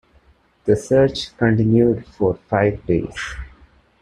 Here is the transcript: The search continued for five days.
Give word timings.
The 0.65 0.75
search 0.75 1.37
continued 1.37 2.07
for 2.07 2.33
five 2.33 2.83
days. 2.87 3.35